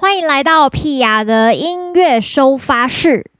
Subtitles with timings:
[0.00, 3.32] 欢迎来到屁雅的音乐收发室。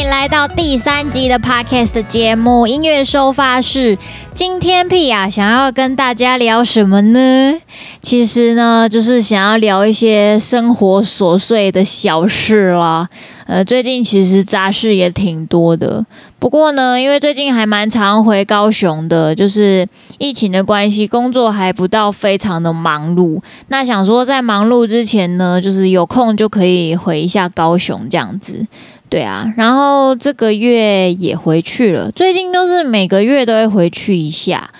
[0.00, 3.96] 迎来到第三集的 Podcast 节目《音乐收发室》。
[4.32, 7.58] 今天屁雅想要跟大家聊什么呢？
[8.00, 13.10] 其实呢，就是想要聊一些生活琐碎的小事啦。
[13.46, 16.06] 呃，最近其实杂事也挺多的。
[16.38, 23.38] 不过呢，因为最近还蛮常回高雄的，就是疫情的关系，工作还不到非常的忙碌。
[23.68, 28.66] 那想说在忙碌之前呢，就是有空就可以回一下高雄这样子。
[29.10, 32.10] 对啊，然后这个月也回去了。
[32.12, 34.70] 最近都是每个月都会回去一下。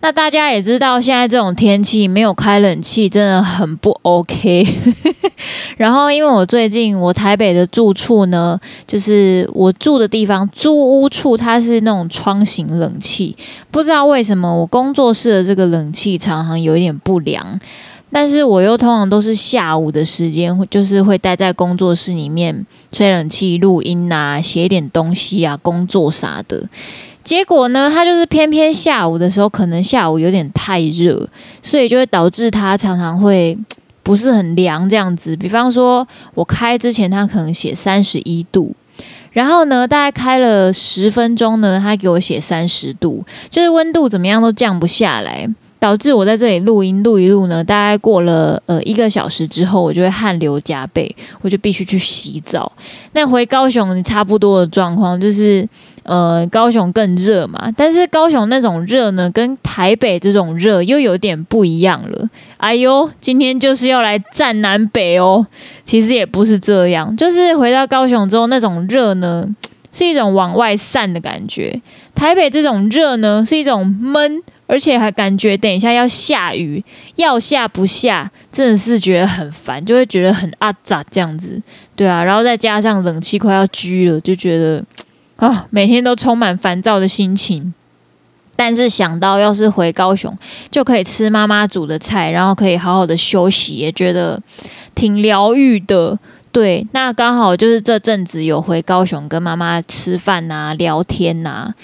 [0.00, 4.66] 那大家也知道，现在这种天气没有开冷气真的很不 OK。
[5.78, 13.36] 然后因为我最近我台北的住处呢，就是我住的地方租屋处，它是那种窗型冷气，
[13.70, 17.58] 不知道为什么我工作室的这个冷气常常有一点不良。
[18.16, 26.68] 但是我又通常都是下午的时间，就是会待在工作室里面吹冷气、录音啊，写一点东西啊，工作啥的。
[27.24, 31.28] 结果呢，它就是偏偏下午的时候，可能下午有点太热，
[31.60, 33.58] 所以就会导致它常常会
[34.04, 35.36] 不是很凉这样子。
[35.36, 38.76] 比方说，我开之前它可能写三十一度，
[39.32, 45.52] 然后呢，大概开了十分钟呢，它给我写三十度，就是温度怎么样都降不下来。
[45.84, 52.72] 导致我在这里录音录一录呢，大概过了呃一个小时之后，我就会汗流浃背，我就必须去洗澡。
[53.12, 55.68] 那回高雄差不多的状况就是，
[56.04, 62.30] 呃，高雄更热嘛，但是高雄那种热呢，跟台北这种热又有点不一样了。
[62.56, 65.46] 哎呦，今天就是要来战南北哦。
[65.84, 69.46] 其实也不是这样，就是回到高雄之后，那种热呢
[69.92, 71.82] 是一种往外散的感觉，
[72.14, 74.42] 台北这种热呢是一种闷。
[74.66, 76.82] 而且还感觉等一下要下雨，
[77.16, 81.60] 要下不下，真的是觉得很烦，就会觉得很阿杂这样子，
[81.94, 84.84] 对啊，然后再加上冷气快要居了，就觉得
[85.36, 87.74] 啊， 每天都充满烦躁的心情。
[88.56, 90.32] 但是想到要是回高雄，
[90.70, 94.40] 就可以吃妈妈煮的菜，然后可以好好的休息，也觉得
[94.94, 96.16] 挺疗愈的。
[96.52, 101.74] 对，那刚好就是这阵子有回高雄跟妈妈吃饭啊、聊天啊。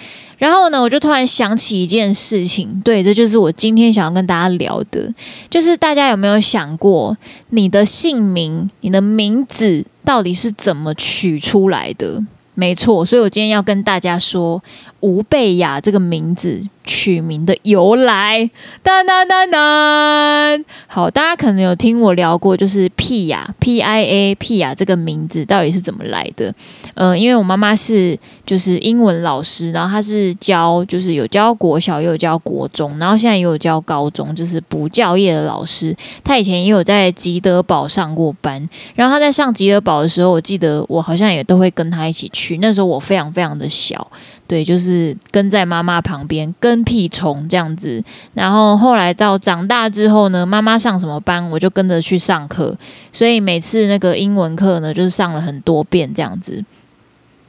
[0.40, 5.12] 然后呢，我就突然想起一件事情，对，这就是我今天想要跟大家聊的，
[5.50, 7.14] 就是大家有没有想过，
[7.50, 12.24] 你的姓名、你的名字到底是怎么取出来的？
[12.60, 14.62] 没错，所以我今天要跟大家说
[15.00, 18.50] 吴贝雅这个名字取名的由来。
[18.82, 20.62] 哒哒哒哒。
[20.86, 26.52] 好，大家可能有听我聊过，就是屁雅 P I A 屁雅这个名字到底是怎么来的？
[26.96, 35.96] 嗯、因为我妈妈是就是英文老师，然后她是教就是有教国小，也有教国中，然后现在也有教高中，就是补教业的老师。
[36.22, 42.49] 她以前也有在吉德堡上过班，然后她在上吉德堡的时候，我记得我好像也都会跟她一起去。
[42.58, 44.10] 那时候我非常非常的小，
[44.46, 48.02] 对，就是跟在妈妈旁边跟屁虫这样子。
[48.34, 52.76] 然后后来到长大之后呢，妈妈上什么班，我就跟着去上课。
[53.12, 56.64] 所以每次那个英文课呢，就是上了很多遍这样子。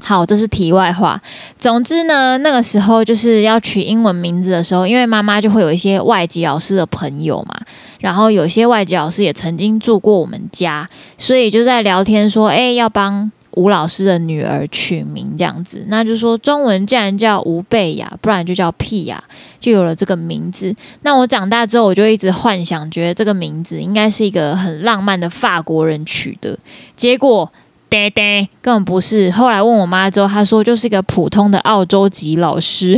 [0.03, 1.21] 好，这是题外话。
[1.59, 7.55] 总之呢，那个时候就是要取英文名字的时候，因为妈妈就会有一些外籍老师的朋友嘛，
[7.99, 13.31] 然后有些外籍老师也曾经住过我们家，所以就在聊天说，哎，要帮。
[13.51, 19.23] 吴老师的女儿取名这样子，那就说中文既然叫吴贝雅，不然就叫屁雅，
[19.59, 20.75] 就有了这个名字。
[21.01, 26.57] 那我长大之后，我就一直幻想，觉得这个名字应该是一个很浪漫的法国人取的，
[26.95, 27.51] 结果。
[27.91, 29.29] 爹爹根本不是。
[29.31, 32.97] 后来问我妈之后，她说就是一个普通的澳洲籍老师，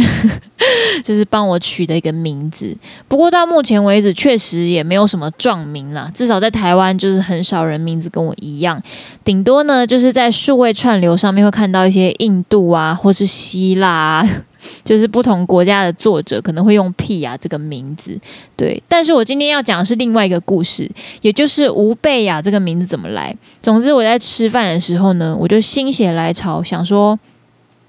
[1.04, 2.78] 就是帮我取的一个名字。
[3.08, 6.12] 不过到目前为止，确实也没有什么壮名啦。
[6.14, 8.80] 至少在台湾，就是很少人名字跟我一样。
[9.24, 14.30] 顶多呢，就是在数位串流上面会看到一些印度啊，或是希腊啊。
[14.84, 18.20] 就是不同国家的作者可能会用屁呀这个名字，
[18.56, 18.82] 对。
[18.88, 20.90] 但是我今天要讲的是另外一个故事，
[21.22, 23.36] 也就是吴贝雅这个名字怎么来。
[23.62, 27.18] 总之我在吃饭的时候呢，我就心血来潮想说，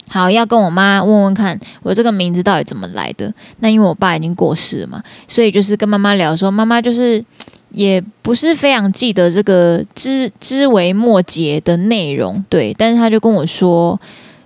[0.08, 3.32] 好要跟我妈问问看，我这个名字到底怎么来的。
[3.60, 7.24] 那因为我爸已经过世了嘛，所以就是跟妈妈聊说，妈妈就是
[7.70, 12.74] 也不是非常记得这个枝枝微末节的内容，对。
[12.78, 14.00] 但是他就跟我说。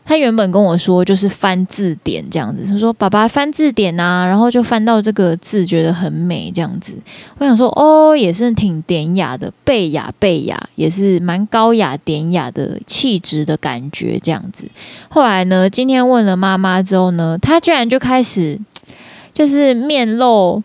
[0.08, 6.96] 他原本跟我说就是翻字典这样子，他说爸爸翻字典啊，然后就翻到这个字觉得很美这样子。
[7.36, 14.66] 我想说哦，也是挺典雅的，贝雅贝雅也是蛮高雅典雅的气质的感觉这样子。
[15.10, 18.58] 后来呢，今天问了妈妈之后呢，他居然就开始
[19.34, 20.62] 就是面露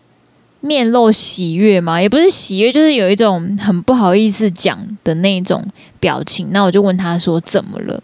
[0.60, 5.62] 面露喜悦嘛，也不是喜悦，就是有一种很不好意思讲的那种
[6.00, 6.48] 表情。
[6.50, 8.02] 那我就问他说怎么了？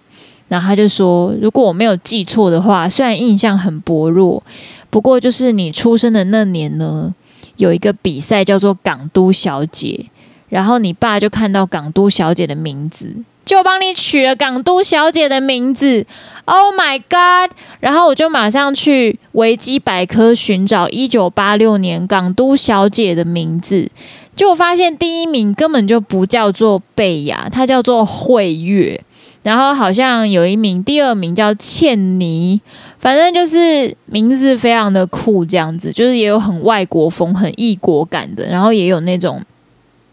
[0.50, 4.42] 然后他就说：“如果我没有记错的话，虽然印象很薄弱，
[4.90, 7.14] 不过就是你出生的那年呢，
[7.54, 10.06] 有一个比赛叫做港都小姐，
[10.48, 13.14] 然后你爸就看到港都小姐的名字，
[13.44, 16.04] 就帮你取了港都小姐的名字。
[16.46, 17.56] Oh my god！
[17.78, 23.88] 然后我就马上去维基百科寻找一九八六年港都小姐的名字，
[24.34, 29.00] 就发现第一名根本就不叫做贝雅，它叫做惠月。”
[29.42, 32.60] 然后好像有一名，第二名叫倩妮，
[32.98, 39.42] 反正就是名字非常的酷，这样子，就是也有很外国风、很异国感的，然后也有那种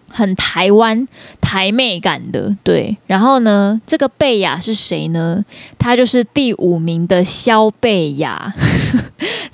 [0.09, 1.07] 很台湾
[1.41, 2.95] 台妹感的，对。
[3.05, 5.43] 然后呢，这个贝雅是谁呢？
[5.77, 8.53] 她就是第五名的肖贝雅。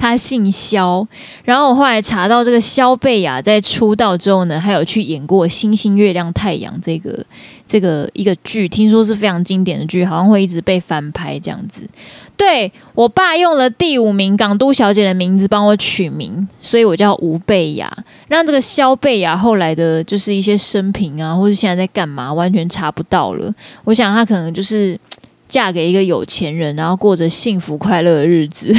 [0.03, 1.07] 他姓肖，
[1.45, 7.25] 然后我后来查到这个肖贝雅在出道之后呢，还有去演过《星星、月亮、太阳》这个
[7.65, 11.89] 这个一个剧，听说是非常经典的剧，好像会一直被翻拍这样子。
[12.35, 17.89] 对，我爸用了第五名港都小姐的名字帮我取名，所以我叫吴贝雅。
[18.27, 23.53] 让这个肖贝雅后来的就是一些生平啊，或是现在在干嘛，完全查不到了。
[23.85, 24.99] 我想她可能就是
[25.47, 28.75] 嫁给一个有钱人，然后过着幸福快乐的日子。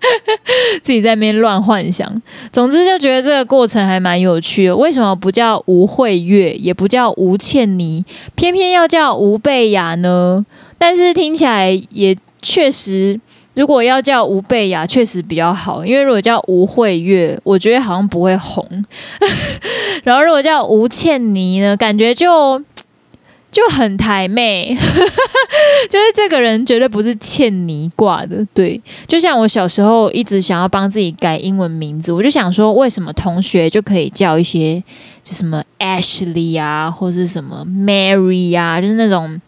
[0.82, 2.10] 自己在那边乱幻想，
[2.52, 4.76] 总之就觉得这个过程还蛮有趣的。
[4.76, 8.04] 为什么不叫吴惠月，也不叫吴倩妮，
[8.34, 10.44] 偏偏要叫吴贝雅呢？
[10.78, 13.20] 但是听起来也确实，
[13.54, 15.84] 如果要叫吴贝雅，确实比较好。
[15.84, 18.66] 因为如果叫吴惠月，我觉得好像不会红。
[20.04, 22.62] 然后如果叫吴倩妮呢，感觉就。
[23.50, 24.74] 就很台妹，
[25.90, 28.80] 就是这个人绝对不是欠你挂的，对。
[29.06, 34.82] 就像我小时候一直想要帮自己改英文名字，我就想说，为什么同学就可以叫一些，
[35.24, 39.40] 就什么 Ashley 啊，或是什么 Mary 啊，就是那种。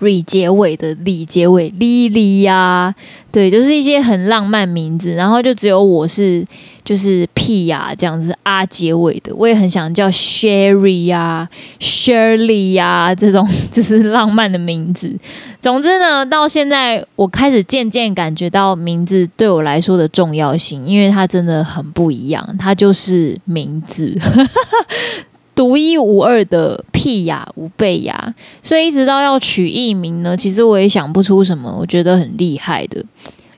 [0.00, 2.94] 李结尾的李结尾，Lily 呀，
[3.32, 6.44] 对，就是一些很浪漫名字，然后就只有我是
[6.84, 11.48] 就是 p 呀这样子啊结尾的，我也很想叫 Sherry 呀
[11.80, 15.14] ，Shirley 呀这种 就是浪漫的名字。
[15.60, 24.16] 总之呢，到现在我开始渐渐感觉到名字对我来说的重要性，因为它真的很不一样，它就是名字。
[25.56, 33.04] 独一无二的屁雅无贝雅，所以一直到要取艺名呢，其实我也想不出什么我觉得很厉害的。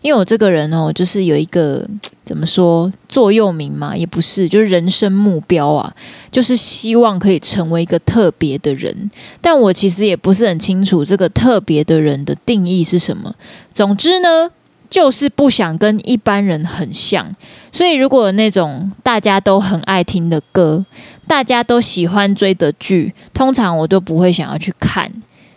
[0.01, 1.85] 因为我这个人哦，就是有一个
[2.25, 5.93] 怎么说座右铭嘛，也不是，就是人生目标啊，
[6.31, 9.11] 就是希望可以成为一个特别的人。
[9.41, 13.35] 但我其实也不是很清楚这个特别的人的定义是什么。
[13.73, 14.49] 总之呢，
[14.91, 17.35] 就是不想跟一般人很像。
[17.71, 20.85] 所以如果那种大家都很爱听的歌，
[21.27, 25.13] 大家都喜欢追的剧，通常我都不会想要去看。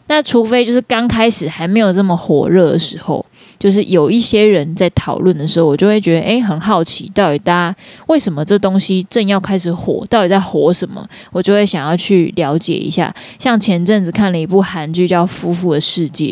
[0.07, 3.25] 那除非就是刚开始还没有这么火热的时候，
[3.57, 7.75] 就是有一些人在讨论的时候，我就会觉得诶，很好奇，到底大家
[8.07, 11.07] 为什么这东西正要开始火，到底在火什么？
[11.31, 13.13] 我就会想要去了解一下。
[13.39, 16.25] 像前阵子看了一部韩剧叫《夫妇的世界》，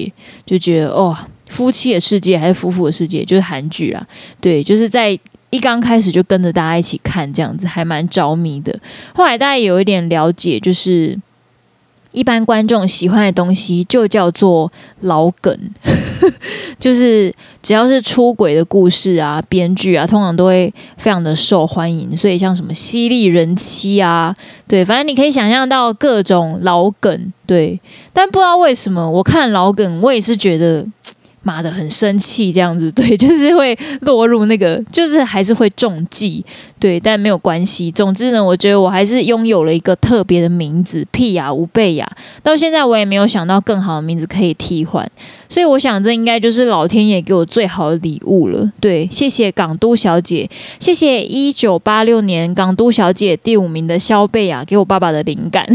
[0.45, 1.17] 就觉得哦，
[1.49, 4.07] 夫妻的世界还是夫妇的世界，就是韩剧啦。
[4.39, 5.19] 对，就是在。
[5.51, 8.79] 一刚开始就跟着大家一起看，这样子还蛮着迷的。
[9.15, 11.17] 后来大家有一点了解，就是
[12.11, 15.59] 一般观众喜欢的东西就叫做老梗，
[16.77, 22.15] 就是只要是出轨的故事啊、编剧啊，通常都会非常的受欢迎。
[22.15, 24.35] 所以像什么犀利人妻啊，
[24.67, 27.81] 对，反正你可以想象到各种老梗，对。
[28.13, 30.85] 但不知道为什么，我看老梗，我也是觉得。
[31.49, 36.45] 妈的，很生气这样子， 对，就是会落入那个，就是还是会中计，
[36.79, 37.89] 对，但没有关系。
[37.89, 42.07] 总之呢，我觉得我还是拥有了一个特别的名字，屁雅吴贝雅。
[42.43, 45.09] 到现在我也没有想到更好的名字可以替换，
[45.49, 48.71] 所以我想这应该就是老天爷给我最好的礼物了。
[48.79, 50.47] 对，谢谢港都小姐，
[50.79, 55.67] 谢谢一九八六年港都小姐第五名的肖贝雅给我爸爸的灵感。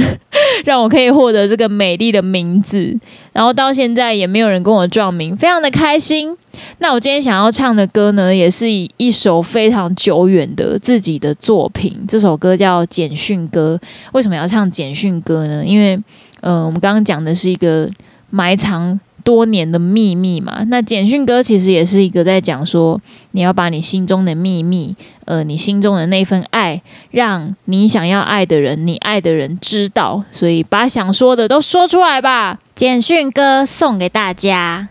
[0.64, 2.98] 让我可以获得这个美丽的名字，
[3.32, 6.36] 然后到现在也没有人跟我撞名，非常的开心。
[6.78, 13.78] 那我今天想要唱的歌呢，也是一首非常久远的自己的作品，这首歌叫《简讯歌》。
[14.12, 15.64] 为什么要唱简讯歌呢？
[15.64, 15.98] 因为，
[16.40, 17.90] 呃，我们刚刚讲的是一个
[18.30, 20.62] 埋藏多年的秘密嘛。
[20.68, 23.00] 那简讯歌其实也是一个在讲说，
[23.32, 30.22] 你要把你心中的秘密，呃，你心中的那份爱，让你想要爱的人，你爱的人知道。
[30.30, 32.60] 所以把想说的都说出来吧。
[32.74, 34.88] 简讯歌送给大家。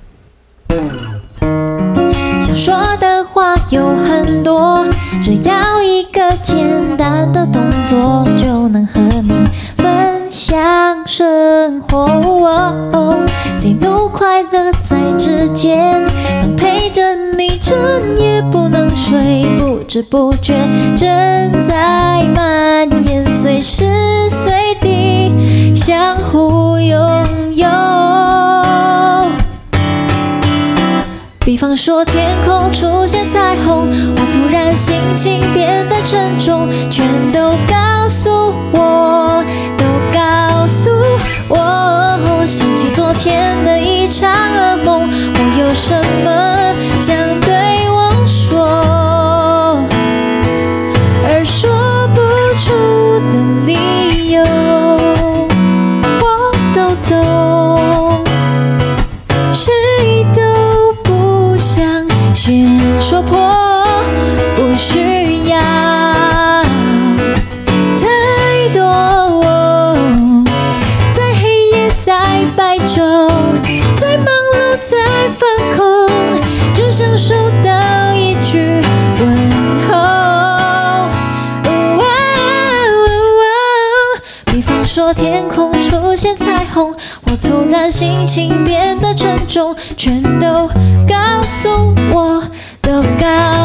[2.41, 4.85] 想说的话有很多，
[5.21, 9.12] 只要一个简单的动作，就能和你分
[10.33, 12.07] 享生活。
[13.59, 16.03] 记录快乐在指尖，
[16.41, 17.77] 能陪着你整
[18.17, 21.07] 夜不能睡，不知不觉正
[21.67, 23.85] 在蔓延，随时
[24.27, 27.67] 随地相互拥有。
[31.45, 38.42] 比方说天空出现彩虹，我突然心情变得沉重，全都告诉
[43.13, 44.42] 天的一场。
[87.93, 90.67] 心情变得沉重，全都
[91.07, 92.41] 告诉我，
[92.81, 93.62] 都告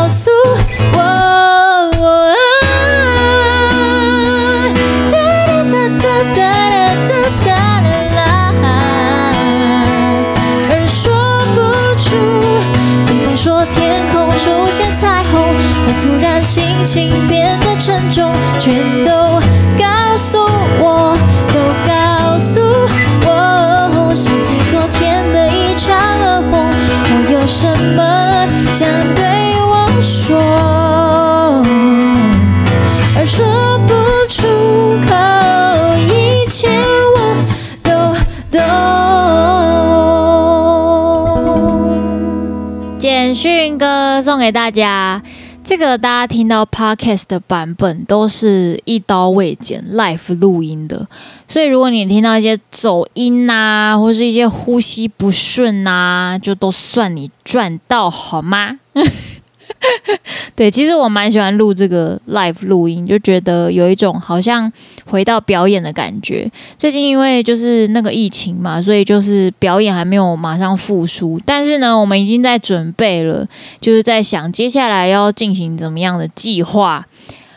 [44.39, 45.21] 送给大家。
[45.65, 51.09] 这个大家听到 podcast 的版本都是一刀未剪 l i f e 录音的，
[51.49, 58.79] 所以如果你听到一些走音呐、或是一些呼吸不顺呐、就都算你赚到好吗？
[60.57, 64.71] 对，其实我蛮喜欢录这个 live 录音，就觉得有一种好像
[65.07, 66.51] 回到表演的感觉。
[66.79, 73.47] 最近因为就是那个疫情嘛，所以就是表演还没有马上复苏，但是呢，我们已经在准备了，
[73.81, 77.07] 就是在想接下来要进行怎么样的计划。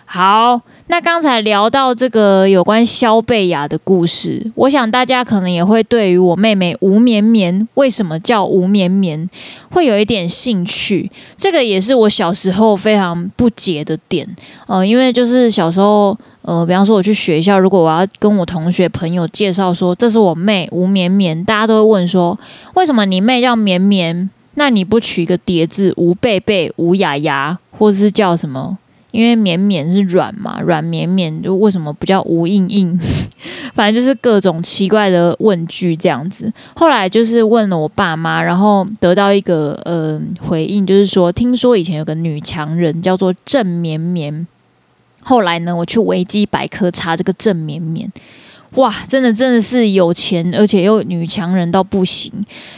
[0.06, 0.62] 好。
[0.88, 9.30] 那刚才聊到这个有关肖贝雅的故事，我想大家可能也会对于我妹妹吴绵绵为什么叫吴绵绵
[9.70, 11.10] 会有一点兴趣。
[11.38, 14.28] 这个也是我小时候非常不解的点，
[14.68, 22.38] 呃，因为就是小时候，呃，比方说我去学校，如果我要跟我同学朋友介绍说这是我妹吴绵绵，大家都会问说
[22.74, 24.30] 为什么你妹叫绵绵？
[24.56, 28.78] 那你不取一个叠字吴贝贝、吴雅雅，或者是叫什么？
[29.12, 33.00] 因为绵绵是软嘛，软绵绵就为什么不叫无硬硬？
[33.74, 36.52] 反正就是各种奇怪的问句这样子。
[36.76, 44.48] 后来就是问了我爸妈，然后得到一个呃回应，就是说听说以前有个女强人叫做郑绵绵。
[45.24, 48.12] 后来呢，我去维基百科查这个郑绵绵。
[48.76, 52.32] 哇，真的真的是有钱，而且又女强人到不行。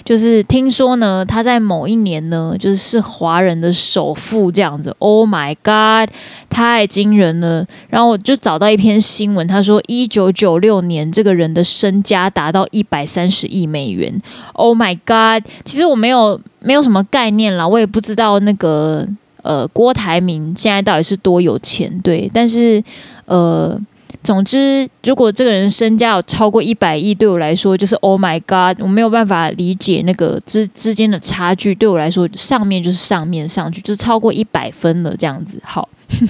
[0.04, 4.96] 就是听说呢，她在某一年呢，就是是华人的首富这样子。
[4.98, 6.12] Oh my god，
[6.50, 7.64] 太惊人了！
[7.90, 14.20] 然后我就找到一篇新闻，他说一九九六年这个人的身家达到一百三十亿美元。
[14.54, 19.08] Oh my god，其实我没有没有什么概念啦，我也不知道那个
[19.44, 22.84] 呃郭台铭现在到底是多有钱，对，但是
[23.26, 23.80] 呃。
[24.24, 31.76] 总之，如果这个人身家有超过一百亿，对我来说就是 Oh my God，我没有办法理解那个之之间的差距。
[31.76, 35.62] 对我来说，上面就是上面上去，就是超过一百分了这样子。
[35.66, 35.90] 好，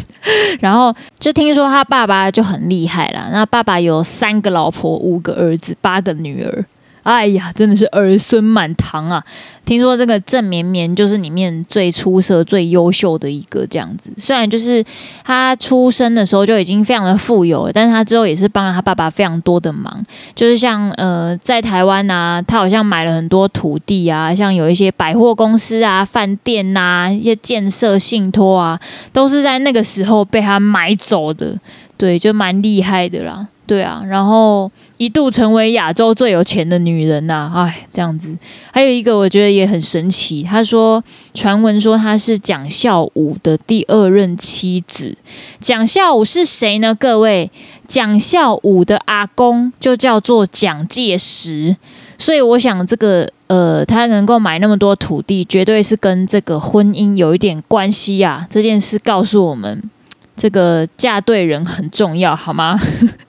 [0.59, 3.29] 然后就听说他爸爸就很厉害了。
[3.31, 6.65] 那爸爸有三个老婆，五个儿子，八个女儿。
[7.03, 9.23] 哎呀，真的是儿孙满堂啊！
[9.65, 14.09] 听说这个郑绵绵就是里面最出色、最优秀的一个这样子。
[14.17, 14.83] 虽然就是
[15.23, 20.03] 他出生的时候就已经非常的富有了，但是他之后也是帮了他爸爸非常多的忙。
[20.33, 28.79] 就是像呃，在台湾啊，他好像买了很多土地啊，像有一些百货公司啊、饭店呐、啊、一些建设信托啊，
[29.11, 31.59] 都是在那个时候被他买走的。
[31.95, 33.47] 对，就蛮厉害的啦。
[33.65, 38.37] 对啊，然后一度成为亚洲最有钱的女人呐、啊，哎，这样子。
[38.71, 41.01] 还有一个我觉得也很神奇，他说
[41.33, 45.17] 传闻说他是蒋孝武的第二任妻子。
[45.61, 46.93] 蒋孝武是谁呢？
[46.93, 47.49] 各位，
[47.87, 51.77] 蒋孝武的阿公就叫做蒋介石，
[52.17, 58.45] 所以我想这个呃，他能够买那么多土地，绝对是跟这个婚姻有一点关系啊。
[58.49, 59.89] 这件事告诉我们。
[60.35, 62.79] 这个嫁对人很重要，好吗？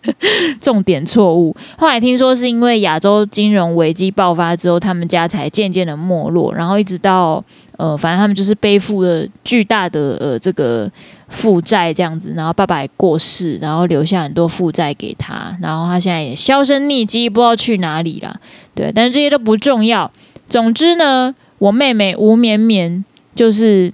[0.61, 1.55] 重点错误。
[1.77, 7.45] 后来听说是因为亚洲金融危机爆发之后，他们家才渐渐的没落，然后一直到
[7.77, 10.91] 呃，反正他们就是背负了巨大的呃这个
[11.29, 18.41] 负债这样子，然后爸爸也过世，然后留下很多负债给他，然后他现在也销声匿迹，不知道去哪里了。
[18.75, 20.11] 对，但是这些都不重要。
[20.49, 23.93] 总之呢，我妹妹吴绵绵就是。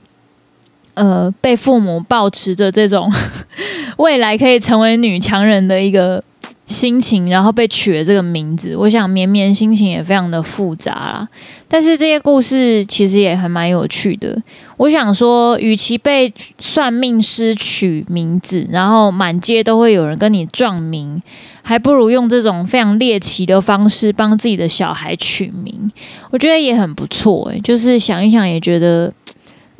[1.00, 3.10] 呃，被父母抱持着这种
[3.96, 6.22] 未来可以成为女强人的一个
[6.66, 8.76] 心情，然后被取了这个名字。
[8.76, 11.28] 我想绵绵心情也非常的复杂啦。
[11.66, 14.36] 但是这些故事其实也还蛮有趣的。
[14.76, 21.22] 我想说，与其被算命师取名字，然后满街都会有人跟你撞名，
[21.62, 25.90] 还不如用这种非常猎奇的方式帮自己的小孩取名。
[26.30, 29.12] 我觉得也很不错诶，就是想一想也觉得。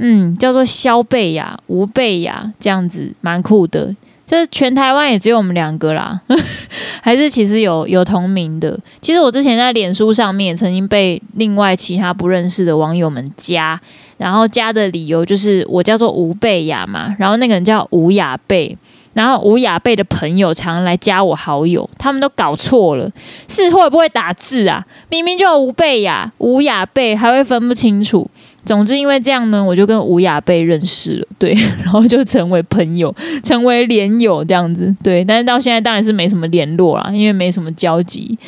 [0.03, 3.95] 嗯，叫做萧贝雅、吴贝雅这样子，蛮酷的。
[4.27, 6.21] 这全台湾也只有我们两个啦，
[7.03, 8.79] 还是其实有有同名的。
[9.01, 13.79] 其实我之前在脸书上面曾经被另外其他不认识的网友们加，
[14.17, 18.79] 然后加的理由就是我叫做吴贝雅嘛，然后那个人叫吴雅贝。
[19.13, 23.11] 然后吴雅贝的朋友常来加我好友，他们都搞错了，
[23.49, 24.87] 是会不会打字啊？
[25.09, 28.31] 明明就吴贝雅、吴雅贝，还会分不清楚。
[28.65, 35.25] 总之因为这样呢，我就跟吴雅贝认识了，对， 然后就成为朋友，成为连友这样子，对。
[35.25, 38.39] 但是到现在当然是没什么联络啦，因为没什么交集。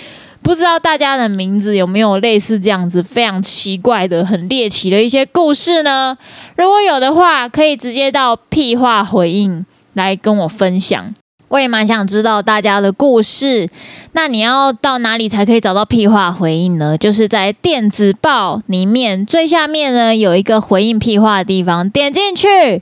[0.43, 6.17] 不知道大家的名字有没有类似这样子非常奇怪的、很猎奇的一些故事呢？
[6.57, 9.65] 如果有的话，可以直接到屁话回应。
[9.95, 11.15] 来跟我分享，
[11.53, 13.69] 我也蛮想知道大家的故事。
[14.13, 16.97] 那你要到哪里才可以找到屁话回应呢？
[16.97, 22.81] 就是在电子报里面最下面呢，有一个回应屁话的地方，点进去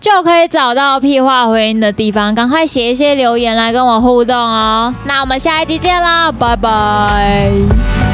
[0.00, 2.34] 就可以找到屁话回应的地方。
[2.34, 4.92] 赶快写一些留言来跟我互动哦。
[5.06, 8.11] 那我们下一集见啦，拜拜。